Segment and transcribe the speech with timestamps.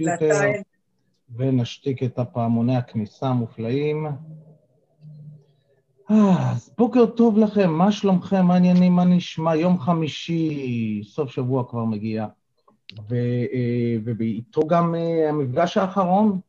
[0.00, 0.60] הקומפיוטר
[1.36, 4.06] ונשתיק את הפעמוני הכניסה המופלאים.
[6.10, 9.56] אה, אז בוקר טוב לכם, מה שלומכם, מה העניינים, מה נשמע?
[9.56, 12.26] יום חמישי, סוף שבוע כבר מגיע,
[13.12, 16.40] אה, ואיתו גם אה, המפגש האחרון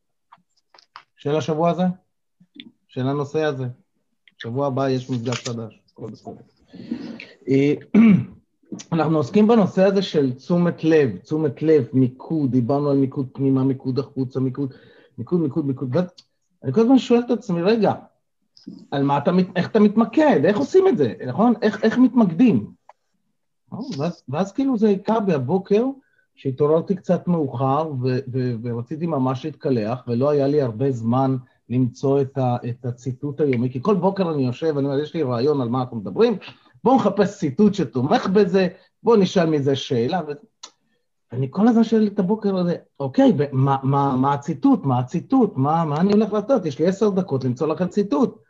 [1.17, 1.83] של השבוע הזה,
[2.87, 3.65] של הנושא הזה.
[4.37, 6.31] שבוע הבא יש מפגש חדש, הכל בסדר.
[8.91, 13.99] אנחנו עוסקים בנושא הזה של תשומת לב, תשומת לב, מיקוד, דיברנו על מיקוד פנימה, מיקוד
[13.99, 14.73] החוצה, מיקוד,
[15.17, 17.93] מיקוד, מיקוד, מיקוד, ואני כל הזמן שואל את עצמי, רגע,
[18.91, 21.53] על מה אתה, איך אתה מתמקד, איך עושים את זה, נכון?
[21.61, 22.71] איך, איך מתמקדים?
[23.97, 25.85] ואז, ואז כאילו זה היכה בי הבוקר,
[26.35, 31.37] שהתעוררתי קצת מאוחר ו, ו, ורציתי ממש להתקלח, ולא היה לי הרבה זמן
[31.69, 35.23] למצוא את, ה, את הציטוט היומי, כי כל בוקר אני יושב, אני אומר, יש לי
[35.23, 36.37] רעיון על מה אנחנו מדברים,
[36.87, 38.67] בואו נחפש ציטוט שתומך בזה,
[39.03, 40.21] בואו נשאל מזה שאלה.
[40.27, 40.31] ו...
[41.31, 44.83] אני כל הזמן שואל את הבוקר הזה, אוקיי, מה, מה, מה הציטוט?
[44.83, 45.53] מה הציטוט?
[45.55, 46.65] מה, מה אני הולך לעשות?
[46.65, 48.43] יש לי עשר דקות למצוא לכם ציטוט.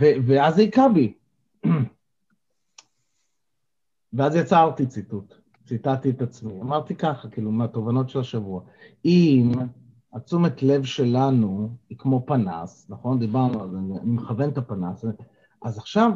[0.00, 1.14] ו, ואז זה היכה בי.
[4.12, 5.34] ואז יצרתי ציטוט,
[5.66, 6.60] ציטטתי את עצמי.
[6.60, 8.60] אמרתי ככה, כאילו, מהתובנות של השבוע.
[9.04, 9.52] אם
[10.12, 13.18] התשומת לב שלנו היא כמו פנס, נכון?
[13.18, 15.04] דיברנו על זה, אני מכוון את הפנס,
[15.62, 16.10] אז עכשיו,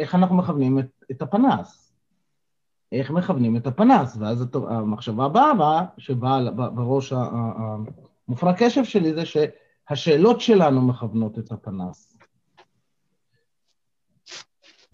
[0.00, 1.92] איך אנחנו מכוונים את, את הפנס?
[2.92, 4.16] איך מכוונים את הפנס?
[4.20, 7.12] ואז המחשבה הבאה שבאה בראש
[8.28, 12.16] המופרע קשב שלי זה שהשאלות שלנו מכוונות את הפנס.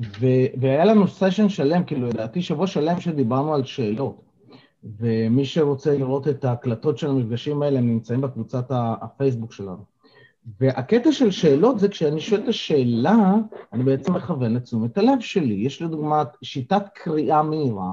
[0.02, 4.22] ו- והיה לנו סשן שלם, כאילו לדעתי שבוע שלם שדיברנו על שאלות.
[4.98, 9.84] ומי שרוצה לראות את ההקלטות של המפגשים האלה, הם נמצאים בקבוצת הפייסבוק שלנו.
[10.60, 13.16] והקטע של שאלות זה כשאני שואל את השאלה,
[13.72, 15.54] אני בעצם מכוון את תשומת הלב שלי.
[15.54, 17.92] יש לדוגמה שיטת קריאה מהירה,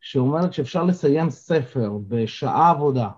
[0.00, 3.08] שאומרת שאפשר לסיים ספר בשעה עבודה,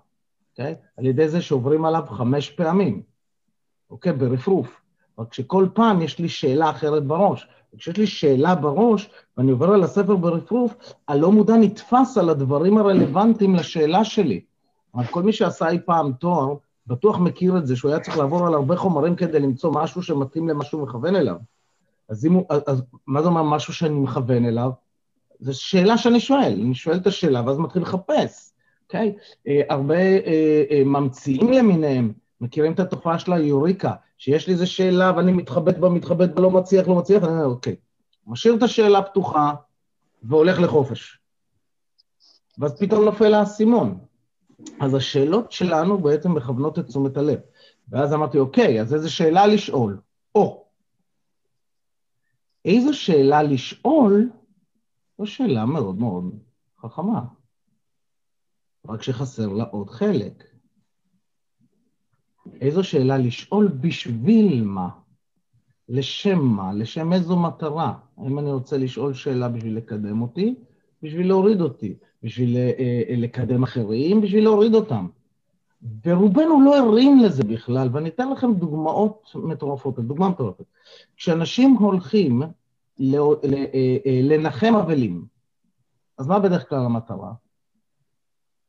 [0.51, 0.73] אוקיי?
[0.73, 0.77] Okay?
[0.97, 3.03] על ידי זה שעוברים עליו חמש פעמים,
[3.91, 4.13] אוקיי?
[4.13, 4.15] Okay?
[4.15, 4.81] ברפרוף.
[5.19, 7.49] רק שכל פעם יש לי שאלה אחרת בראש.
[7.75, 10.75] וכשיש לי שאלה בראש, ואני עובר על הספר ברפרוף,
[11.09, 14.41] הלא מודע נתפס על הדברים הרלוונטיים לשאלה שלי.
[14.95, 16.55] אבל כל מי שעשה אי פעם תואר,
[16.87, 20.49] בטוח מכיר את זה, שהוא היה צריך לעבור על הרבה חומרים כדי למצוא משהו שמתאים
[20.49, 21.37] למה שהוא מכוון אליו.
[22.09, 24.71] אז, הוא, אז מה זה אומר משהו שאני מכוון אליו?
[25.41, 28.53] זו שאלה שאני שואל, אני שואל את השאלה ואז מתחיל לחפש,
[28.87, 29.15] אוקיי?
[29.17, 29.49] Okay?
[29.49, 35.13] אה, הרבה אה, אה, ממציאים למיניהם, מכירים את התופעה של היוריקה, שיש לי איזו שאלה
[35.17, 37.77] ואני מתחבט בה, מתחבט ולא מצליח, לא מצליח, אני אומר, אוקיי,
[38.27, 39.53] משאיר את השאלה פתוחה
[40.23, 41.19] והולך לחופש.
[42.59, 43.99] ואז פתאום נופל האסימון.
[44.81, 47.39] אז השאלות שלנו בעצם מכוונות את תשומת הלב.
[47.89, 50.01] ואז אמרתי, אוקיי, אז איזו שאלה לשאול?
[50.35, 50.65] או,
[52.65, 54.31] איזו שאלה לשאול
[55.19, 56.39] זו שאלה מאוד מאוד
[56.81, 57.25] חכמה.
[58.89, 60.45] רק שחסר לה עוד חלק.
[62.61, 64.89] איזו שאלה לשאול בשביל מה?
[65.89, 66.73] לשם מה?
[66.73, 67.99] לשם איזו מטרה?
[68.19, 70.55] האם אני רוצה לשאול שאלה בשביל לקדם אותי?
[71.03, 71.99] בשביל להוריד אותי?
[72.23, 74.21] בשביל אה, אה, לקדם אחרים?
[74.21, 75.07] בשביל להוריד אותם?
[76.07, 80.65] ורובנו לא ערים לזה בכלל, ואני אתן לכם דוגמאות מטורפות, דוגמה מטורפת.
[81.17, 82.49] כשאנשים הולכים אה,
[84.23, 85.25] לנחם אבלים,
[86.19, 87.33] אז מה בדרך כלל המטרה?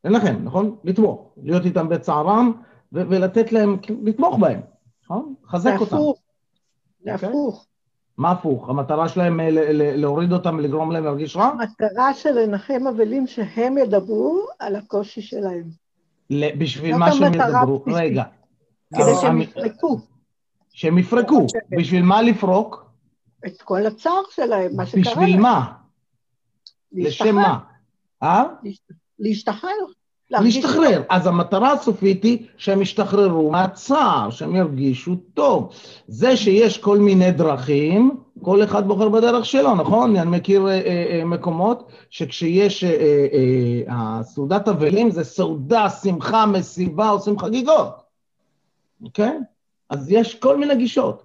[0.04, 0.76] לנחם, נכון?
[0.84, 2.52] לתמוך, להיות איתם בצערם
[2.92, 4.60] ולתת להם, לתמוך בהם,
[5.04, 5.34] נכון?
[5.44, 5.96] לחזק אותם.
[7.00, 7.66] זה הפוך.
[8.18, 8.68] מה הפוך?
[8.68, 11.44] המטרה שלהם אה, להוריד אותם ולגרום להם להרגיש רע?
[11.44, 15.64] המטרה של לנחם אבלים שהם ידברו על הקושי שלהם.
[16.58, 17.84] בשביל מה שהם ידברו?
[17.86, 18.24] רגע.
[18.94, 19.98] כדי שהם יפרקו.
[20.72, 21.46] שהם יפרקו.
[21.78, 22.84] בשביל מה לפרוק?
[23.46, 25.02] את כל הצער שלהם, מה שקרה.
[25.02, 25.72] בשביל מה?
[26.92, 27.58] לשם מה?
[28.22, 28.44] אה?
[29.18, 29.70] להשתחרר.
[30.30, 31.02] להשתחרר.
[31.08, 35.72] אז המטרה הסופית היא שהם ישתחררו מהצער, שהם ירגישו טוב.
[36.08, 38.10] זה שיש כל מיני דרכים,
[38.42, 40.16] כל אחד בוחר בדרך שלו, נכון?
[40.16, 47.08] אני מכיר אה, אה, מקומות שכשיש אה, אה, אה, סעודת אבלים זה סעודה, שמחה, מסיבה,
[47.08, 47.94] עושים חגיגות,
[49.04, 49.38] אוקיי?
[49.90, 51.22] אז יש כל מיני גישות.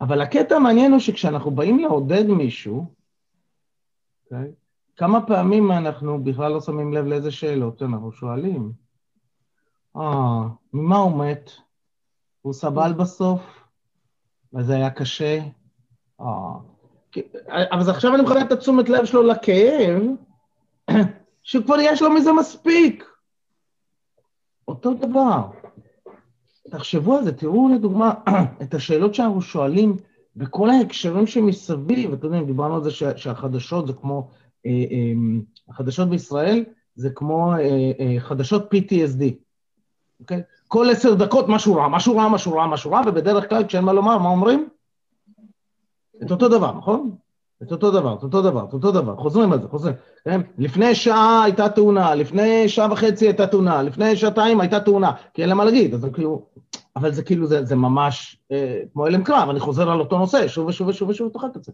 [0.00, 2.86] אבל הקטע המעניין הוא שכשאנחנו באים לעודד מישהו,
[4.24, 4.50] אוקיי?
[4.96, 8.72] כמה פעמים אנחנו בכלל לא שמים לב לאיזה שאלות אנחנו שואלים?
[9.96, 10.42] אה,
[10.72, 11.50] ממה הוא מת?
[12.42, 13.40] הוא סבל בסוף?
[14.54, 15.38] וזה היה קשה?
[16.20, 16.26] אה...
[17.46, 20.02] אבל עכשיו אני מכוון את התשומת לב שלו לכאב,
[21.42, 23.04] שכבר יש לו מזה מספיק.
[24.68, 25.46] אותו דבר.
[26.70, 28.14] תחשבו על זה, תראו לדוגמה
[28.62, 29.96] את השאלות שאנחנו שואלים
[30.36, 34.30] בכל ההקשרים שמסביב, אתם יודעים, דיברנו על זה שהחדשות זה כמו
[35.68, 36.64] החדשות בישראל
[36.94, 39.24] זה כמו אה, חדשות PTSD,
[40.20, 40.42] אוקיי?
[40.68, 43.92] כל עשר דקות משהו רע, משהו רע, משהו רע, משהו רע, ובדרך כלל כשאין מה
[43.92, 44.68] לומר, מה אומרים?
[46.22, 47.10] את אותו דבר, נכון?
[47.62, 49.94] את אותו דבר, את אותו דבר, את אותו דבר, חוזרים על זה, חוזרים.
[50.24, 50.40] כן?
[50.58, 55.48] לפני שעה הייתה תאונה, לפני שעה וחצי הייתה תאונה, לפני שעתיים הייתה תאונה, כי אין
[55.48, 56.46] להם מה להגיד, אז כאילו...
[56.96, 60.48] אבל זה כאילו, זה, זה ממש אה, כמו הלם קרב, אני חוזר על אותו נושא,
[60.48, 61.72] שוב ושוב ושוב ושוב ותאכל את זה.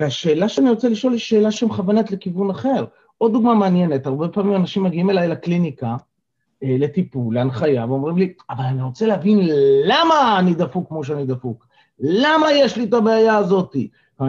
[0.00, 2.84] והשאלה שאני רוצה לשאול היא שאלה שמכוונת לכיוון אחר.
[3.18, 5.96] עוד דוגמה מעניינת, הרבה פעמים אנשים מגיעים אליי לקליניקה,
[6.62, 9.38] אה, לטיפול, להנחיה, ואומרים לי, אבל אני רוצה להבין
[9.84, 11.66] למה אני דפוק כמו שאני דפוק.
[12.00, 13.76] למה יש לי את הבעיה הזאת?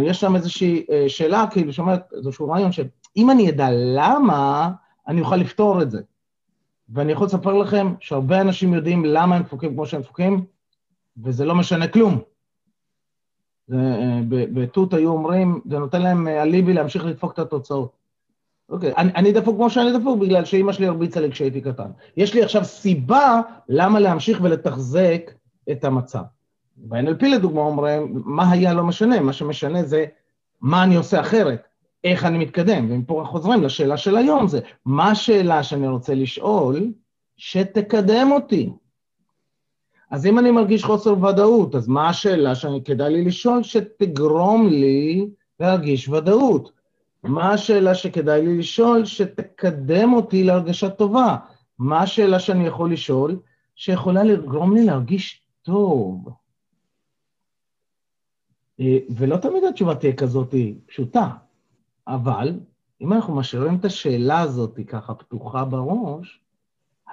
[0.02, 4.72] יש שם איזושהי אה, שאלה, כאילו, שאומרת, איזשהו רעיון שאם אני אדע למה,
[5.08, 6.02] אני אוכל לפתור את זה.
[6.90, 10.46] ואני יכול לספר לכם שהרבה אנשים יודעים למה הם דפוקים כמו שהם דפוקים,
[11.24, 12.22] וזה לא משנה כלום.
[13.72, 17.92] אה, בתות היו אומרים, זה נותן להם אליבי להמשיך לדפוק את התוצאות.
[18.70, 21.92] אוקיי, אני, אני דפוק כמו שאני דפוק בגלל שאימא שלי הרביצה לי כשהייתי קטן.
[22.18, 25.32] יש לי עכשיו סיבה למה להמשיך ולתחזק
[25.72, 26.24] את המצב.
[26.78, 30.06] ב-NLP לדוגמה אומרים, מה היה לא משנה, מה שמשנה זה
[30.62, 31.68] מה אני עושה אחרת,
[32.04, 36.92] איך אני מתקדם, ומפה חוזרים לשאלה של היום, זה מה השאלה שאני רוצה לשאול
[37.38, 38.70] שתקדם אותי.
[40.14, 45.28] אז אם אני מרגיש חוסר ודאות, אז מה השאלה שאני כדאי לי לשאול שתגרום לי
[45.60, 46.72] להרגיש ודאות?
[47.24, 51.38] מה השאלה שכדאי לי לשאול שתקדם אותי להרגשה טובה?
[51.80, 53.40] מה השאלה שאני יכול לשאול
[53.76, 56.30] שיכולה לגרום לי להרגיש טוב?
[58.80, 60.54] אה, ולא תמיד התשובה תהיה כזאת
[60.86, 61.30] פשוטה,
[62.08, 62.60] אבל
[63.02, 66.43] אם אנחנו משאירים את השאלה הזאת ככה פתוחה בראש,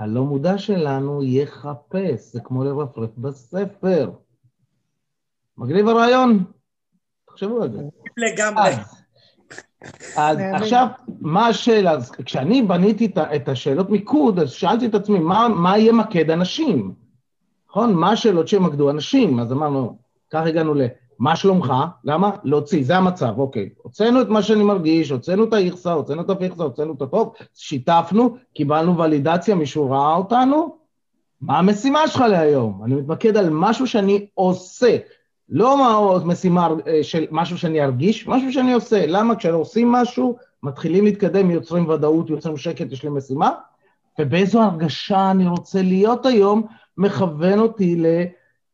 [0.00, 4.11] הלא מודע שלנו יחפש, זה כמו לרפרף בספר.
[5.58, 6.44] מגניב הרעיון?
[7.26, 7.82] תחשבו על זה.
[8.17, 8.70] לגמרי.
[10.17, 10.87] אז עכשיו,
[11.20, 11.91] מה השאלה?
[11.91, 16.94] אז כשאני בניתי את השאלות מיקוד, אז שאלתי את עצמי, מה, מה ימקד אנשים?
[17.69, 17.94] נכון?
[17.94, 19.41] מה השאלות שימקדו אנשים?
[19.41, 19.99] אז אמרנו,
[20.31, 20.82] כך הגענו ל...
[21.20, 21.72] מה שלומך?
[22.05, 22.31] למה?
[22.44, 23.69] להוציא, זה המצב, אוקיי.
[23.82, 28.37] הוצאנו את מה שאני מרגיש, הוצאנו את האיכסה, הוצאנו את הפיכסה, הוצאנו את הטוב, שיתפנו,
[28.55, 30.76] קיבלנו ולידציה, מישהו ראה אותנו,
[31.40, 32.81] מה המשימה שלך להיום?
[32.84, 34.96] אני מתמקד על משהו שאני עושה,
[35.49, 39.06] לא מה משימה אה, של משהו שאני ארגיש, משהו שאני עושה.
[39.06, 39.37] למה?
[39.37, 43.50] כשעושים משהו, מתחילים להתקדם, יוצרים ודאות, יוצרים שקט, יש לי משימה,
[44.19, 46.66] ובאיזו הרגשה אני רוצה להיות היום,
[46.99, 48.06] מכוון אותי ל...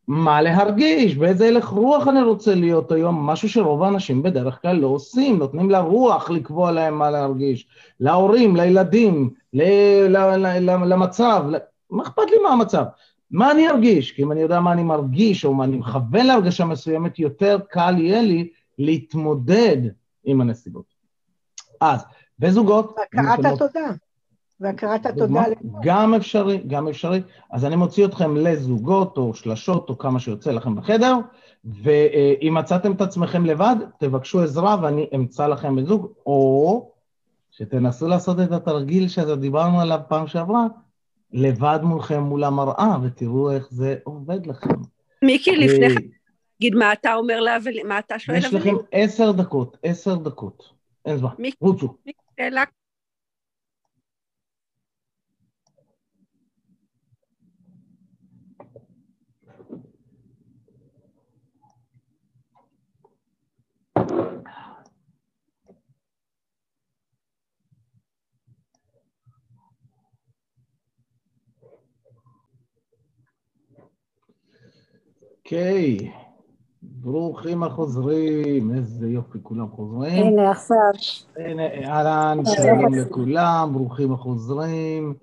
[0.08, 4.86] מה להרגיש, באיזה הלך רוח אני רוצה להיות היום, משהו שרוב האנשים בדרך כלל לא
[4.86, 7.66] עושים, נותנים לרוח לקבוע להם מה להרגיש,
[8.00, 9.30] להורים, לילדים,
[10.64, 11.44] למצב,
[11.90, 12.84] מה אכפת לי מה המצב?
[13.30, 14.12] מה אני ארגיש?
[14.12, 17.94] כי אם אני יודע מה אני מרגיש, או מה אני מכוון להרגשה מסוימת, יותר קל
[17.98, 18.48] יהיה לי
[18.78, 19.76] להתמודד
[20.24, 20.94] עם הנסיבות.
[21.80, 22.04] אז,
[22.38, 22.96] בזוגות...
[23.12, 23.90] הכרת התודה.
[24.60, 25.42] והכרת התודה.
[25.82, 27.22] גם אפשרי, גם אפשרי.
[27.50, 31.14] אז אני מוציא אתכם לזוגות או שלשות או כמה שיוצא לכם בחדר,
[31.64, 36.90] ואם מצאתם את עצמכם לבד, תבקשו עזרה ואני אמצא לכם בזוג, או
[37.50, 40.66] שתנסו לעשות את התרגיל שדיברנו עליו פעם שעברה,
[41.32, 44.74] לבד מולכם מול המראה, ותראו איך זה עובד לכם.
[45.24, 46.06] מיקי, אה, לפני כן,
[46.56, 48.62] תגיד מה אתה אומר לאבלים, מה אתה שואל לאבלים?
[48.62, 50.72] יש לכם עשר דקות, עשר דקות.
[51.04, 51.30] אין זמן,
[51.60, 51.94] רוצו.
[52.06, 52.64] מיקי, שאלה
[75.46, 76.12] אוקיי,
[76.82, 80.26] ברוכים החוזרים, איזה יופי, כולם חוזרים.
[80.26, 80.76] הנה, עכשיו.
[81.36, 85.14] הנה, אהלן, שלום לכולם, ברוכים החוזרים.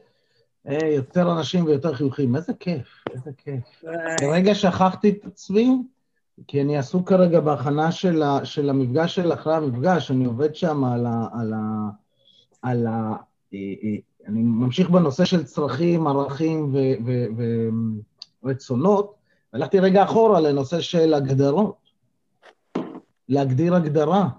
[0.68, 3.84] אה, יותר אנשים ויותר חיוכים, איזה כיף, איזה כיף.
[4.20, 5.78] כרגע שכחתי את עצמי,
[6.48, 10.84] כי אני עסוק כרגע בהכנה של, ה, של המפגש של אחרי המפגש, אני עובד שם
[10.84, 11.28] על ה...
[11.34, 11.90] על ה,
[12.62, 13.16] על ה
[13.54, 13.96] אה, אה,
[14.28, 16.76] אני ממשיך בנושא של צרכים, ערכים
[18.44, 19.23] ורצונות,
[19.54, 21.76] הלכתי רגע אחורה לנושא של הגדרות.
[23.30, 24.30] להגדיר הגדרה.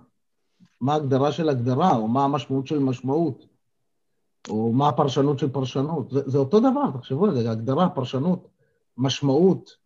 [0.80, 3.46] מה ההגדרה של הגדרה, או מה המשמעות של משמעות,
[4.48, 6.10] או מה הפרשנות של פרשנות.
[6.10, 8.48] זה, זה אותו דבר, תחשבו על זה, הגדרה, פרשנות,
[8.98, 9.76] משמעות,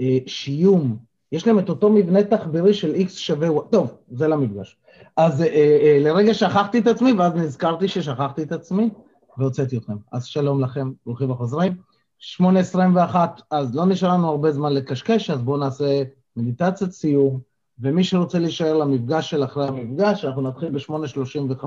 [0.00, 0.96] אה, שיום.
[1.32, 3.62] יש להם את אותו מבנה תחבירי של x שווה y.
[3.70, 4.76] טוב, זה למפגש.
[5.16, 8.90] אז אה, אה, לרגע שכחתי את עצמי, ואז נזכרתי ששכחתי את עצמי,
[9.38, 9.96] והוצאתי אתכם.
[10.12, 11.72] אז שלום לכם, ברוכים וחוזרים.
[12.20, 13.16] 8.21,
[13.50, 16.02] אז לא נשאר לנו הרבה זמן לקשקש, אז בואו נעשה
[16.36, 17.40] מדיטציית סיום,
[17.78, 21.64] ומי שרוצה להישאר למפגש של אחרי המפגש, אנחנו נתחיל ב-8.35,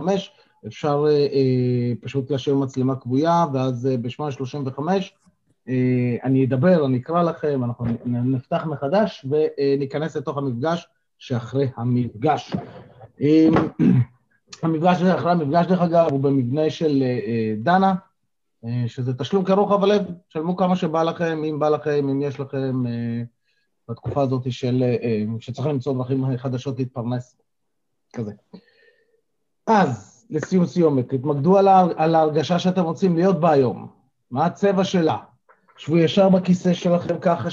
[0.68, 5.00] אפשר אה, אה, פשוט להשאיר מצלמה כבויה, ואז אה, ב-8.35 אה,
[5.70, 10.88] אה, אני אדבר, אני אקרא לכם, אנחנו נפתח מחדש וניכנס לתוך המפגש
[11.20, 12.56] שאחרי המפגש.
[13.22, 13.48] אה,
[14.64, 17.96] המפגש שאחרי המפגש, דרך אגב, הוא במבנה של אה, דנה,
[18.88, 22.84] שזה תשלום כרוחב הלב, שלמו כמה שבא לכם, אם בא לכם, אם יש לכם,
[23.90, 24.84] בתקופה הזאת של,
[25.40, 27.38] שצריך למצוא דרכים חדשות להתפרנס,
[28.14, 28.32] כזה.
[29.68, 31.58] אז, לסיום סיומת, תתמקדו
[31.98, 33.88] על ההרגשה שאתם רוצים להיות בה היום.
[34.32, 35.18] מה הצבע שלה?
[35.78, 37.50] שבו ישר בכיסא שלכם ככה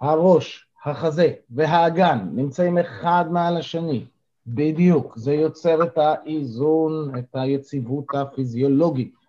[0.00, 4.04] שהראש, החזה והאגן נמצאים אחד מעל השני.
[4.46, 9.19] בדיוק, זה יוצר את האיזון, את היציבות הפיזיולוגית.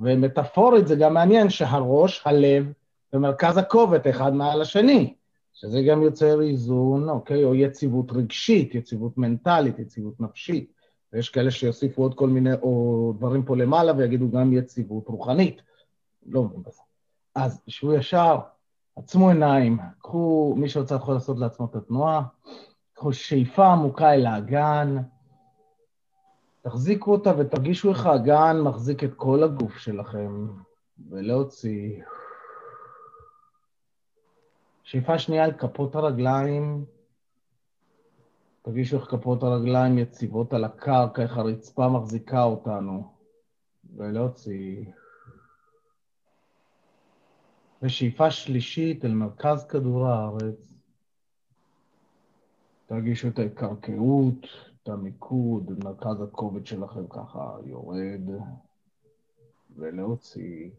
[0.00, 2.72] ומטאפורית זה גם מעניין שהראש, הלב
[3.12, 5.14] ומרכז הכובד אחד מעל השני,
[5.52, 10.72] שזה גם יוצר איזון, אוקיי, או יציבות רגשית, יציבות מנטלית, יציבות נפשית.
[11.12, 15.62] ויש כאלה שיוסיפו עוד כל מיני, או דברים פה למעלה ויגידו גם יציבות רוחנית.
[16.26, 16.82] לא מבין בזה.
[17.34, 18.38] אז תשבו ישר,
[18.96, 22.22] עצמו עיניים, קחו, מי שרוצה יכול לעשות לעצמו את התנועה,
[22.92, 24.96] קחו שאיפה עמוקה אל האגן,
[26.62, 30.46] תחזיקו אותה ותרגישו איך האגן מחזיק את כל הגוף שלכם,
[31.10, 32.02] ולהוציא.
[34.82, 36.84] שאיפה שנייה על כפות הרגליים,
[38.62, 43.14] תרגישו איך כפות הרגליים יציבות על הקרקע, איך הרצפה מחזיקה אותנו,
[43.96, 44.84] ולהוציא.
[47.82, 50.74] ושאיפה שלישית אל מרכז כדור הארץ.
[52.86, 54.46] תרגישו את ההתקרקעות,
[54.82, 58.20] את המיקוד, מרכז הכובד שלכם ככה יורד,
[59.76, 60.70] ולהוציא.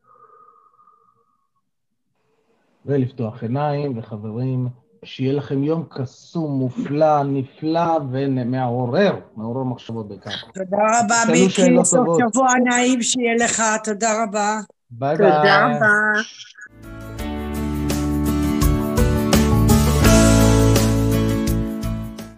[2.85, 4.67] ולפתוח עיניים, וחברים,
[5.05, 10.43] שיהיה לכם יום קסום, מופלא, נפלא ומעורר, מעורר מחשבות בכך.
[10.53, 14.59] תודה רבה, מיקי, סוף שבוע נעים שיהיה לך, תודה רבה.
[14.91, 15.31] ביי ביי.
[15.31, 16.21] תודה רבה.